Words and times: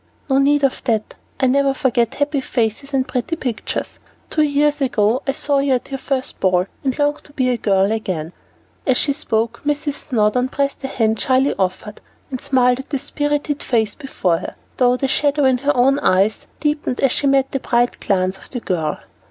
"No 0.31 0.39
need 0.39 0.63
of 0.63 0.83
that; 0.85 1.13
I 1.39 1.45
never 1.45 1.75
forget 1.75 2.15
happy 2.15 2.41
faces 2.41 2.91
and 2.91 3.07
pretty 3.07 3.35
pictures. 3.35 3.99
Two 4.31 4.41
years 4.41 4.81
ago 4.81 5.21
I 5.27 5.31
saw 5.33 5.59
you 5.59 5.73
at 5.73 5.91
your 5.91 5.99
first 5.99 6.39
ball, 6.39 6.65
and 6.83 6.97
longed 6.97 7.23
to 7.25 7.33
be 7.33 7.51
a 7.51 7.57
girl 7.57 7.91
again." 7.91 8.33
As 8.87 8.97
she 8.97 9.13
spoke, 9.13 9.61
Mrs. 9.63 9.93
Snowdon 9.93 10.49
pressed 10.49 10.79
the 10.79 10.87
hand 10.87 11.19
shyly 11.19 11.53
offered, 11.59 12.01
and 12.31 12.41
smiled 12.41 12.79
at 12.79 12.89
the 12.89 12.97
spirited 12.97 13.61
face 13.61 13.93
before 13.93 14.39
her, 14.39 14.55
though 14.77 14.97
the 14.97 15.07
shadow 15.07 15.45
in 15.45 15.59
her 15.59 15.77
own 15.77 15.99
eyes 15.99 16.47
deepened 16.59 16.99
as 17.01 17.11
she 17.11 17.27
met 17.27 17.51
the 17.51 17.59
bright 17.59 17.99
glance 17.99 18.39
of 18.39 18.49
the 18.49 18.59
girl. 18.59 18.97